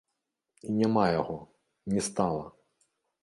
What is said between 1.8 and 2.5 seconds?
не стала.